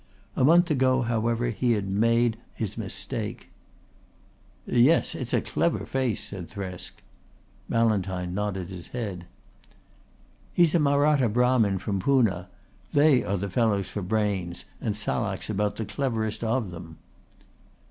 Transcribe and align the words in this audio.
A 0.35 0.43
month 0.43 0.71
ago, 0.71 1.03
however, 1.03 1.51
he 1.51 1.73
had 1.73 1.87
made 1.87 2.37
his 2.55 2.75
mistake. 2.75 3.49
"Yes. 4.65 5.13
It's 5.13 5.31
a 5.31 5.41
clever 5.41 5.85
face," 5.85 6.23
said 6.23 6.49
Thresk. 6.49 7.03
Ballantyne 7.69 8.33
nodded 8.33 8.69
his 8.71 8.87
head. 8.87 9.27
"He's 10.53 10.73
a 10.73 10.79
Mahratta 10.79 11.29
Brahmin 11.29 11.77
from 11.77 11.99
Poona. 12.01 12.49
They 12.91 13.23
are 13.23 13.37
the 13.37 13.47
fellows 13.47 13.89
for 13.89 14.01
brains, 14.01 14.65
and 14.81 14.97
Salak's 14.97 15.51
about 15.51 15.75
the 15.75 15.85
cleverest 15.85 16.43
of 16.43 16.71
them." 16.71 16.97